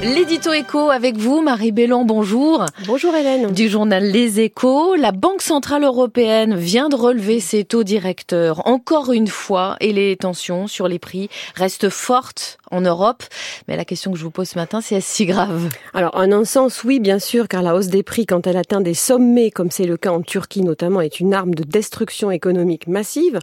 [0.00, 2.64] L'édito éco avec vous, Marie Bellon, bonjour.
[2.86, 3.50] Bonjour Hélène.
[3.50, 9.12] Du journal Les Échos, la Banque Centrale Européenne vient de relever ses taux directeurs encore
[9.12, 13.22] une fois et les tensions sur les prix restent fortes en Europe.
[13.66, 15.68] Mais la question que je vous pose ce matin, c'est est-ce si grave?
[15.94, 18.80] Alors, en un sens, oui, bien sûr, car la hausse des prix, quand elle atteint
[18.80, 22.86] des sommets, comme c'est le cas en Turquie notamment, est une arme de destruction économique
[22.86, 23.38] massive.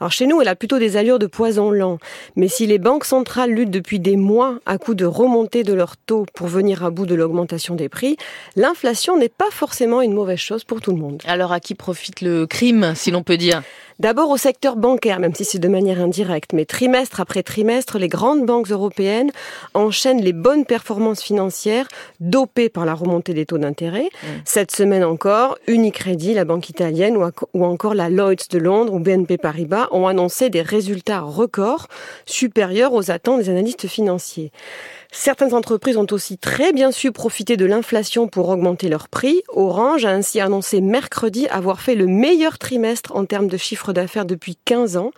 [0.00, 1.98] Alors, chez nous, elle a plutôt des allures de poison lent.
[2.36, 5.96] Mais si les banques centrales luttent depuis des mois à coup de remontée de leurs
[5.96, 8.16] taux pour venir à bout de l'augmentation des prix,
[8.56, 11.22] l'inflation n'est pas forcément une mauvaise chose pour tout le monde.
[11.26, 13.62] Alors, à qui profite le crime, si l'on peut dire?
[13.98, 18.08] D'abord au secteur bancaire, même si c'est de manière indirecte, mais trimestre après trimestre, les
[18.08, 19.30] grandes banques européennes
[19.74, 21.88] enchaînent les bonnes performances financières
[22.20, 24.08] dopées par la remontée des taux d'intérêt.
[24.22, 24.26] Mmh.
[24.44, 27.16] Cette semaine encore, Unicredit, la banque italienne,
[27.54, 31.88] ou encore la Lloyds de Londres ou BNP Paribas ont annoncé des résultats records
[32.26, 34.52] supérieurs aux attentes des analystes financiers.
[35.12, 39.42] Certaines entreprises ont aussi très bien su profiter de l'inflation pour augmenter leurs prix.
[39.48, 44.24] Orange a ainsi annoncé mercredi avoir fait le meilleur trimestre en termes de chiffre d'affaires
[44.24, 45.10] depuis 15 ans,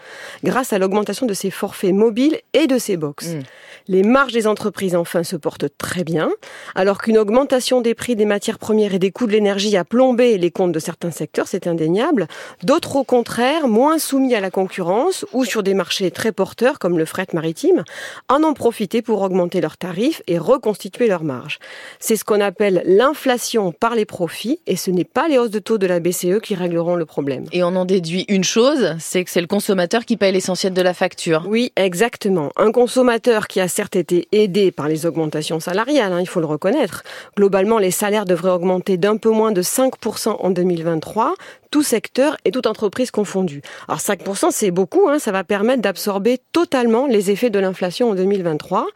[0.45, 3.29] grâce à l'augmentation de ses forfaits mobiles et de ses box.
[3.29, 3.41] Mmh.
[3.89, 6.31] Les marges des entreprises, enfin, se portent très bien,
[6.75, 10.39] alors qu'une augmentation des prix des matières premières et des coûts de l'énergie a plombé
[10.39, 12.29] les comptes de certains secteurs, c'est indéniable.
[12.63, 16.97] D'autres, au contraire, moins soumis à la concurrence ou sur des marchés très porteurs, comme
[16.97, 17.85] le fret maritime,
[18.29, 21.59] en ont profité pour augmenter leurs tarifs et reconstituer leurs marges.
[21.99, 25.59] C'est ce qu'on appelle l'inflation par les profits et ce n'est pas les hausses de
[25.59, 27.47] taux de la BCE qui régleront le problème.
[27.51, 30.83] Et on en déduit une chose, c'est que c'est le consommateur qui paye l'essentiel de
[30.83, 31.47] la facture.
[31.49, 32.51] Oui, exactement.
[32.57, 36.47] Un consommateur qui a certes été aidé par les augmentations salariales, hein, il faut le
[36.47, 37.03] reconnaître.
[37.37, 41.35] Globalement, les salaires devraient augmenter d'un peu moins de 5% en 2023,
[41.73, 43.63] tout secteur et toute entreprise confondue.
[43.89, 48.15] Alors 5%, c'est beaucoup, hein, ça va permettre d'absorber totalement les effets de l'inflation en
[48.15, 48.87] 2023.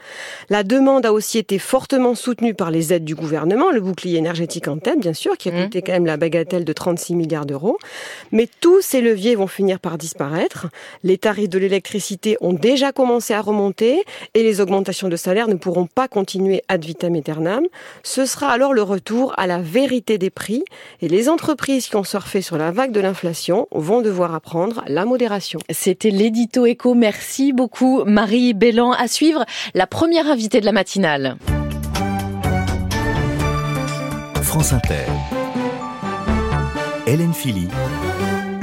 [0.51, 4.69] La demande a aussi été fortement soutenue par les aides du gouvernement, le bouclier énergétique
[4.69, 5.65] en tête, bien sûr, qui a mmh.
[5.65, 7.79] coûté quand même la bagatelle de 36 milliards d'euros.
[8.31, 10.67] Mais tous ces leviers vont finir par disparaître.
[11.03, 15.55] Les tarifs de l'électricité ont déjà commencé à remonter et les augmentations de salaire ne
[15.55, 17.65] pourront pas continuer ad vitam aeternam.
[18.03, 20.63] Ce sera alors le retour à la vérité des prix
[21.01, 24.83] et les entreprises qui ont surfé sur la la vague de l'inflation vont devoir apprendre
[24.89, 25.61] la modération.
[25.71, 26.95] C'était l'édito éco.
[26.95, 28.91] Merci beaucoup Marie Bellan.
[28.91, 29.45] À suivre,
[29.75, 31.37] la première invitée de la matinale.
[34.43, 35.07] France Inter.
[37.07, 37.69] Hélène Philly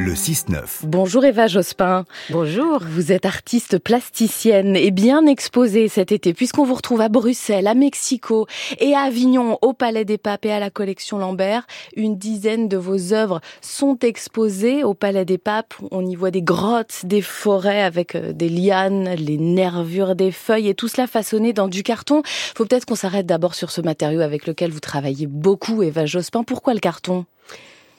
[0.04, 0.82] le 6-9.
[0.84, 2.04] Bonjour Eva Jospin.
[2.30, 2.80] Bonjour.
[2.86, 7.74] Vous êtes artiste plasticienne et bien exposée cet été puisqu'on vous retrouve à Bruxelles, à
[7.74, 8.46] Mexico
[8.80, 11.66] et à Avignon au Palais des Papes et à la collection Lambert.
[11.96, 15.74] Une dizaine de vos œuvres sont exposées au Palais des Papes.
[15.92, 20.68] On y voit des grottes, des forêts avec euh, des lianes, les nervures des feuilles
[20.68, 22.24] et tout cela façonné dans du carton.
[22.26, 26.44] Faut peut-être qu'on s'arrête d'abord sur ce matériau avec lequel vous travaillez beaucoup Eva Jospin.
[26.44, 27.26] Pourquoi le carton?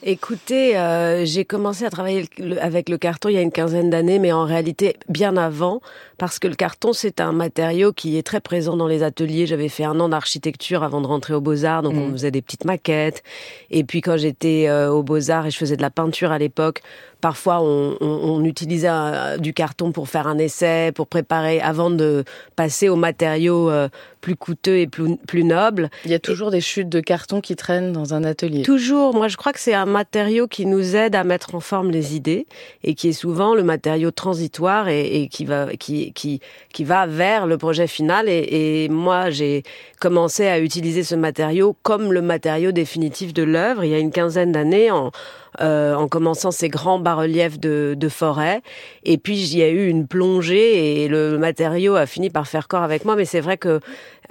[0.07, 2.29] Écoutez, euh, j'ai commencé à travailler
[2.61, 5.81] avec le carton il y a une quinzaine d'années, mais en réalité bien avant,
[6.19, 9.47] parce que le carton c'est un matériau qui est très présent dans les ateliers.
[9.47, 12.11] J'avais fait un an d'architecture avant de rentrer aux Beaux Arts, donc on mm.
[12.11, 13.23] faisait des petites maquettes.
[13.71, 16.37] Et puis quand j'étais euh, aux Beaux Arts et je faisais de la peinture à
[16.37, 16.83] l'époque,
[17.25, 22.23] Parfois, on, utilisait du carton pour faire un essai, pour préparer, avant de
[22.55, 23.89] passer aux matériaux euh,
[24.25, 25.91] plus coûteux et plus, plus nobles.
[26.03, 28.63] Il y a toujours des chutes de carton qui traînent dans un atelier.
[28.63, 29.13] Toujours.
[29.13, 32.15] Moi, je crois que c'est un matériau qui nous aide à mettre en forme les
[32.15, 32.47] idées
[32.83, 36.39] et qui est souvent le matériau transitoire et, qui va qui, qui
[36.73, 38.27] qui va vers le projet final.
[38.27, 39.61] Et, et moi, j'ai
[39.99, 44.11] commencé à utiliser ce matériau comme le matériau définitif de l'œuvre il y a une
[44.11, 45.11] quinzaine d'années en
[45.61, 48.61] euh, en commençant ces grands bas-reliefs de, de, forêt.
[49.03, 52.83] Et puis j'y ai eu une plongée et le matériau a fini par faire corps
[52.83, 53.15] avec moi.
[53.15, 53.79] Mais c'est vrai que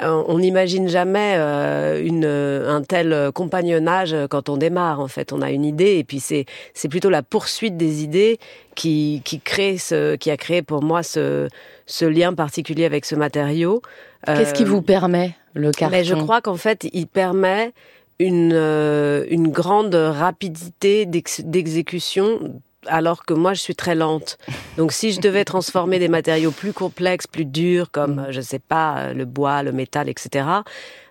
[0.01, 5.01] on n'imagine jamais euh, une, un tel compagnonnage quand on démarre.
[5.01, 8.39] En fait, on a une idée et puis c'est c'est plutôt la poursuite des idées
[8.75, 11.49] qui qui crée ce qui a créé pour moi ce
[11.87, 13.83] ce lien particulier avec ce matériau.
[14.27, 17.73] Qu'est-ce qui vous permet le carton Mais je crois qu'en fait, il permet
[18.19, 24.39] une, euh, une grande rapidité d'exécution alors que moi je suis très lente.
[24.77, 28.27] Donc si je devais transformer des matériaux plus complexes, plus durs, comme mm.
[28.31, 30.47] je sais pas le bois, le métal, etc.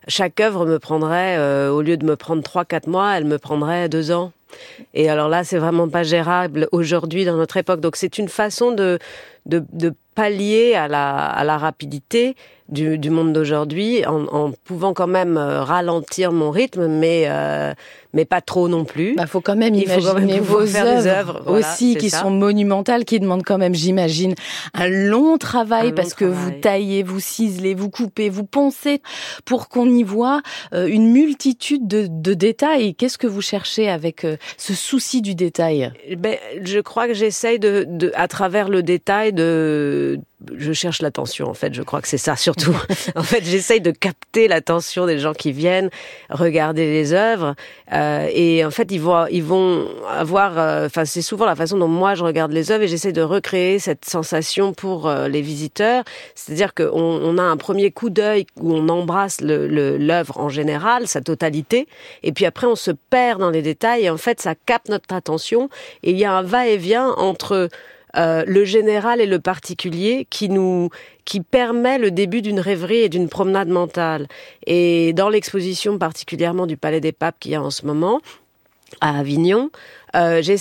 [0.07, 3.37] Chaque œuvre me prendrait, euh, au lieu de me prendre trois quatre mois, elle me
[3.37, 4.31] prendrait deux ans.
[4.93, 7.79] Et alors là, c'est vraiment pas gérable aujourd'hui dans notre époque.
[7.79, 8.99] Donc c'est une façon de
[9.45, 12.35] de, de pallier à la, à la rapidité
[12.69, 17.73] du, du monde d'aujourd'hui en, en, pouvant quand même euh, ralentir mon rythme, mais euh,
[18.13, 19.09] mais pas trop non plus.
[19.11, 22.21] Il bah, faut quand même imaginer quand même vos œuvres, œuvres aussi qui ça.
[22.21, 24.35] sont monumentales, qui demandent quand même, j'imagine,
[24.75, 26.43] un long travail un parce long que travail.
[26.53, 29.01] vous taillez, vous ciselez, vous coupez, vous poncez
[29.45, 30.41] pour qu'on y voit
[30.73, 32.95] euh, une multitude de, de détails.
[32.95, 35.91] Qu'est-ce que vous cherchez avec euh, ce souci du détail?
[36.17, 40.19] Ben, Je crois que j'essaye de, de, à travers le détail de
[40.57, 42.75] je cherche l'attention en fait je crois que c'est ça surtout.
[43.15, 45.89] En fait j'essaye de capter l'attention des gens qui viennent
[46.29, 47.55] regarder les œuvres
[47.91, 51.77] euh, et en fait ils vont ils vont avoir euh, enfin c'est souvent la façon
[51.77, 55.41] dont moi je regarde les œuvres et j'essaie de recréer cette sensation pour euh, les
[55.41, 56.03] visiteurs.
[56.35, 61.07] C'est-à-dire qu'on on a un premier coup d'œil où on embrasse le l'œuvre en général
[61.07, 61.87] sa totalité
[62.23, 65.13] et puis après on se perd dans les détails et en fait ça capte notre
[65.13, 65.69] attention
[66.03, 67.69] et il y a un va-et-vient entre
[68.15, 70.89] euh, le général et le particulier qui nous
[71.25, 74.27] qui permet le début d'une rêverie et d'une promenade mentale.
[74.67, 78.19] Et dans l'exposition particulièrement du Palais des Papes qu'il y a en ce moment
[79.01, 79.71] à Avignon,
[80.15, 80.53] euh, j'ai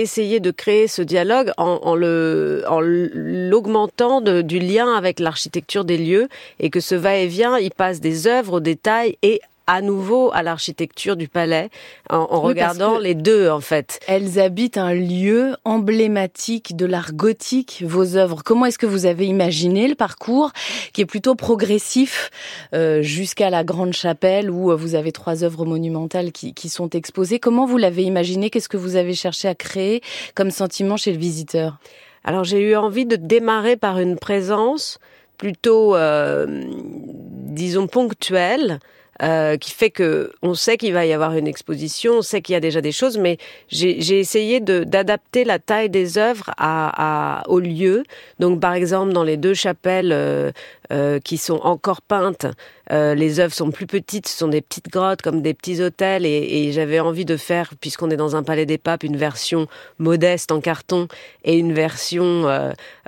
[0.00, 6.28] essayé de créer ce dialogue en, en l'augmentant du lien avec l'architecture des lieux
[6.58, 11.16] et que ce va-et-vient il passe des œuvres au détail et à nouveau à l'architecture
[11.16, 11.70] du palais
[12.10, 14.00] en, en oui, regardant les deux en fait.
[14.06, 18.42] Elles habitent un lieu emblématique de l'art gothique, vos œuvres.
[18.44, 20.52] Comment est-ce que vous avez imaginé le parcours
[20.92, 22.30] qui est plutôt progressif
[22.74, 27.38] euh, jusqu'à la grande chapelle où vous avez trois œuvres monumentales qui, qui sont exposées?
[27.38, 28.50] Comment vous l'avez imaginé?
[28.50, 30.02] Qu'est-ce que vous avez cherché à créer
[30.34, 31.78] comme sentiment chez le visiteur?
[32.24, 34.98] Alors j'ai eu envie de démarrer par une présence
[35.38, 38.80] plutôt, euh, disons, ponctuelle
[39.22, 42.52] euh, qui fait que on sait qu'il va y avoir une exposition, on sait qu'il
[42.52, 47.48] y a déjà des choses, mais j'ai essayé d'adapter la taille des œuvres à, à,
[47.48, 48.04] au lieu.
[48.38, 50.52] Donc, par exemple, dans les deux chapelles euh,
[50.92, 52.46] euh, qui sont encore peintes,
[52.92, 56.24] euh, les œuvres sont plus petites, ce sont des petites grottes comme des petits hôtels,
[56.24, 56.28] et,
[56.68, 59.66] et j'avais envie de faire, puisqu'on est dans un palais des papes, une version
[59.98, 61.08] modeste en carton
[61.44, 62.46] et une version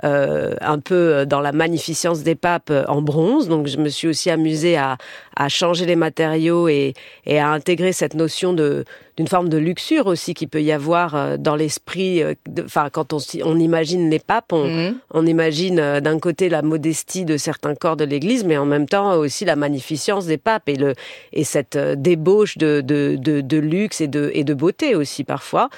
[0.03, 3.47] euh, un peu dans la magnificence des papes en bronze.
[3.47, 4.97] Donc, je me suis aussi amusée à,
[5.37, 6.93] à changer les matériaux et,
[7.25, 8.83] et à intégrer cette notion de
[9.17, 12.23] d'une forme de luxure aussi qui peut y avoir dans l'esprit
[12.63, 14.95] enfin quand on, on imagine les papes on, mmh.
[15.11, 19.15] on imagine d'un côté la modestie de certains corps de l'église mais en même temps
[19.15, 20.93] aussi la magnificence des papes et le
[21.33, 25.69] et cette débauche de, luxe et de, et de beauté aussi parfois.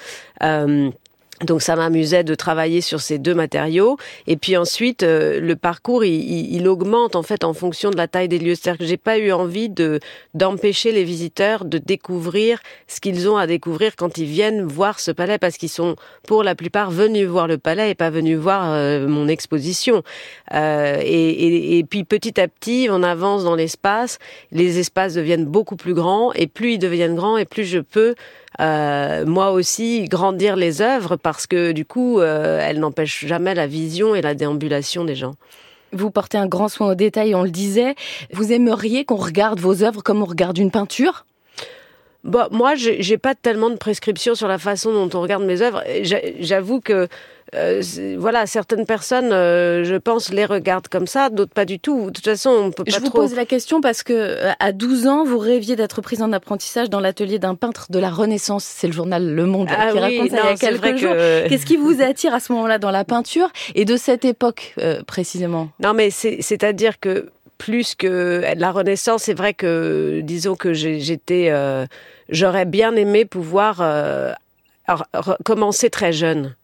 [0.42, 0.90] Euh,
[1.44, 3.96] donc ça m'amusait de travailler sur ces deux matériaux.
[4.26, 7.96] Et puis ensuite euh, le parcours il, il, il augmente en fait en fonction de
[7.96, 8.54] la taille des lieux.
[8.54, 10.00] C'est-à-dire que j'ai pas eu envie de
[10.34, 15.10] d'empêcher les visiteurs de découvrir ce qu'ils ont à découvrir quand ils viennent voir ce
[15.10, 15.96] palais parce qu'ils sont
[16.26, 20.02] pour la plupart venus voir le palais et pas venus voir euh, mon exposition.
[20.52, 24.18] Euh, et, et, et puis petit à petit on avance dans l'espace.
[24.50, 26.32] Les espaces deviennent beaucoup plus grands.
[26.34, 28.14] Et plus ils deviennent grands et plus je peux
[28.60, 33.66] euh, moi aussi grandir les œuvres parce que du coup euh, elles n'empêchent jamais la
[33.66, 35.34] vision et la déambulation des gens.
[35.92, 37.94] Vous portez un grand soin au détail, on le disait.
[38.32, 41.26] Vous aimeriez qu'on regarde vos œuvres comme on regarde une peinture?
[42.24, 45.82] Bon, moi, j'ai pas tellement de prescriptions sur la façon dont on regarde mes œuvres.
[46.38, 47.08] J'avoue que
[47.54, 47.82] euh,
[48.18, 52.06] voilà, certaines personnes, euh, je pense, les regardent comme ça, d'autres pas du tout.
[52.06, 53.20] De toute façon, on peut pas Je vous trop...
[53.20, 56.88] pose la question parce que euh, à 12 ans, vous rêviez d'être prise en apprentissage
[56.88, 58.64] dans l'atelier d'un peintre de la Renaissance.
[58.64, 60.96] C'est le journal Le Monde ah qui oui, raconte ça non, il y a quelques
[60.96, 61.12] jours.
[61.12, 61.48] Que...
[61.48, 65.02] Qu'est-ce qui vous attire à ce moment-là dans la peinture et de cette époque euh,
[65.02, 65.68] précisément?
[65.80, 71.86] Non, mais c'est-à-dire que plus que la Renaissance, c'est vrai que disons que j'étais, euh,
[72.28, 74.32] j'aurais bien aimé pouvoir euh,
[75.44, 76.56] commencer très jeune.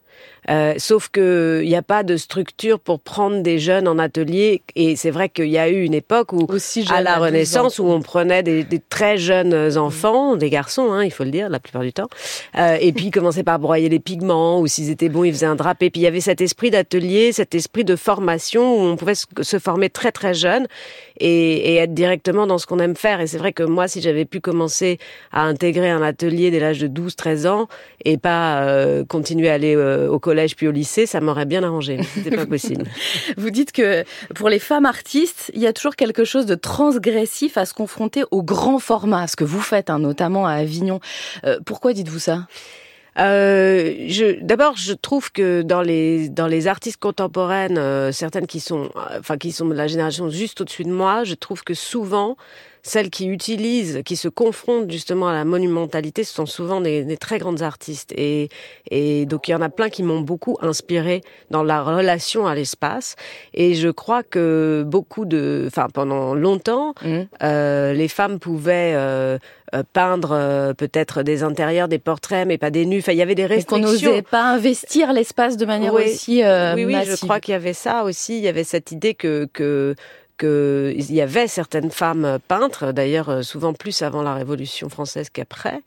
[0.49, 4.63] Euh, sauf que il n'y a pas de structure pour prendre des jeunes en atelier
[4.75, 7.87] et c'est vrai qu'il y a eu une époque où Aussi à la Renaissance où
[7.87, 10.39] on prenait des, des très jeunes enfants, mmh.
[10.39, 12.09] des garçons, hein, il faut le dire la plupart du temps,
[12.57, 15.47] euh, et puis ils commençaient par broyer les pigments ou s'ils étaient bons ils faisaient
[15.47, 15.91] un drapé.
[15.91, 19.59] Puis il y avait cet esprit d'atelier, cet esprit de formation où on pouvait se
[19.59, 20.67] former très très jeune
[21.21, 23.21] et, et être directement dans ce qu'on aime faire.
[23.21, 24.99] Et c'est vrai que moi si j'avais pu commencer
[25.31, 27.69] à intégrer un atelier dès l'âge de 12-13 ans
[28.05, 31.63] et pas euh, continuer à aller euh, au collège puis au lycée, ça m'aurait bien
[31.63, 31.97] arrangé.
[31.97, 32.85] Mais c'était pas possible.
[33.37, 34.05] Vous dites que
[34.35, 38.25] pour les femmes artistes, il y a toujours quelque chose de transgressif à se confronter
[38.31, 41.01] au grand format, ce que vous faites, hein, notamment à Avignon.
[41.45, 42.47] Euh, pourquoi dites-vous ça?
[43.19, 48.61] Euh, je, d'abord, je trouve que dans les dans les artistes contemporaines, euh, certaines qui
[48.61, 52.37] sont, enfin qui sont de la génération juste au-dessus de moi, je trouve que souvent
[52.83, 57.17] celles qui utilisent, qui se confrontent justement à la monumentalité, ce sont souvent des, des
[57.17, 58.13] très grandes artistes.
[58.17, 58.49] Et,
[58.91, 62.55] et donc il y en a plein qui m'ont beaucoup inspiré dans la relation à
[62.55, 63.17] l'espace.
[63.55, 67.21] Et je crois que beaucoup de, enfin pendant longtemps, Mmh.
[67.43, 69.39] euh, les femmes pouvaient euh,
[69.75, 72.99] euh, peindre euh, peut-être des intérieurs, des portraits, mais pas des nus.
[72.99, 74.11] Enfin, il y avait des Et qu'on restrictions.
[74.11, 76.05] n'osait pas investir l'espace de manière Oui.
[76.05, 77.17] aussi oui, oui, massive.
[77.17, 78.39] je crois qu'il y avait ça aussi.
[78.39, 79.95] Il y avait cette idée que que
[80.39, 85.29] que il y avait certaines femmes peintres, d'ailleurs euh, souvent plus avant la Révolution française
[85.31, 85.81] qu'après,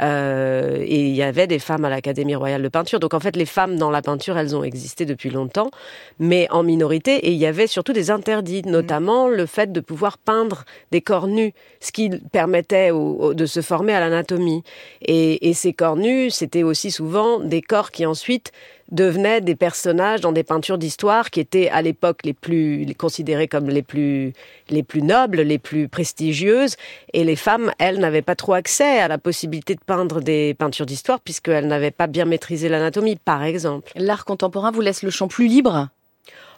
[0.00, 2.98] euh, et il y avait des femmes à l'Académie royale de peinture.
[2.98, 5.70] Donc en fait, les femmes dans la peinture, elles ont existé depuis longtemps,
[6.18, 7.14] mais en minorité.
[7.28, 11.28] Et il y avait surtout des interdits, notamment le fait de pouvoir peindre des corps
[11.28, 14.62] nus, ce qui permettait au- au- de se former à l'anatomie.
[15.02, 18.52] Et, et ces corps nus, c'était aussi souvent des corps qui ensuite
[18.90, 23.48] devenaient des personnages dans des peintures d'histoire qui étaient à l'époque les plus les considérées
[23.48, 24.32] comme les plus
[24.70, 26.76] les plus nobles, les plus prestigieuses
[27.12, 30.86] et les femmes elles n'avaient pas trop accès à la possibilité de peindre des peintures
[30.86, 33.92] d'histoire puisqu'elles n'avaient pas bien maîtrisé l'anatomie par exemple.
[33.94, 35.88] L'art contemporain vous laisse le champ plus libre?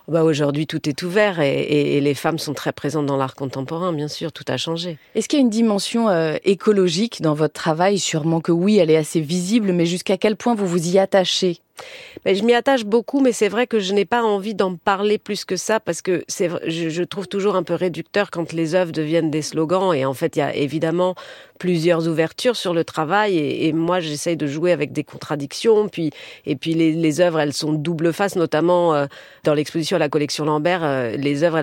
[0.08, 3.34] Bah aujourd'hui tout est ouvert et, et- et les femmes sont très présentes dans l'art
[3.34, 4.98] contemporain bien sûr, tout a changé.
[5.14, 7.98] Est-ce qu'il y a une dimension euh, écologique dans votre travail?
[7.98, 11.58] Sûrement que oui, elle est assez visible, mais jusqu'à quel point vous vous y attachez?
[12.24, 15.18] Mais je m'y attache beaucoup, mais c'est vrai que je n'ai pas envie d'en parler
[15.18, 19.30] plus que ça parce que je, trouve toujours un peu réducteur quand les œuvres deviennent
[19.30, 19.94] des slogans.
[19.94, 21.14] Et en fait, il y a évidemment
[21.58, 23.38] plusieurs ouvertures sur le travail.
[23.38, 25.88] Et, moi, j'essaye de jouer avec des contradictions.
[25.88, 26.10] Puis,
[26.46, 29.06] et puis les, œuvres, elles sont double face, notamment euh,
[29.44, 30.82] dans l'exposition à la collection Lambert.
[30.82, 31.60] euh, les œuvres,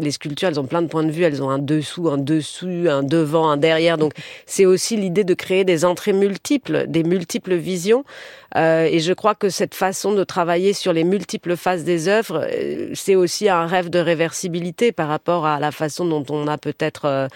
[0.00, 1.22] les sculptures, elles ont plein de points de vue.
[1.22, 3.98] Elles ont un dessous, un dessus, un devant, un derrière.
[3.98, 4.12] Donc,
[4.46, 8.04] c'est aussi l'idée de créer des entrées multiples, des multiples visions.
[8.56, 12.48] Euh, et je crois que cette façon de travailler sur les multiples phases des œuvres,
[12.50, 16.56] euh, c'est aussi un rêve de réversibilité par rapport à la façon dont on a
[16.56, 17.28] peut-être euh,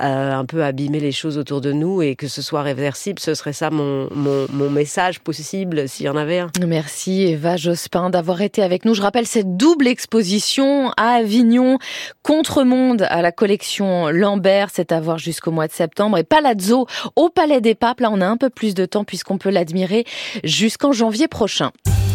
[0.00, 3.34] euh, un peu abîmé les choses autour de nous et que ce soit réversible, ce
[3.34, 6.50] serait ça mon, mon, mon message possible s'il y en avait un.
[6.66, 8.94] Merci Eva Jospin d'avoir été avec nous.
[8.94, 11.76] Je rappelle cette double exposition à Avignon,
[12.22, 17.28] Contre-monde à la collection Lambert, c'est à voir jusqu'au mois de septembre, et Palazzo au
[17.28, 18.00] Palais des Papes.
[18.00, 20.06] Là, on a un peu plus de temps puisqu'on peut l'admirer
[20.44, 21.98] jusqu'en janvier prochain.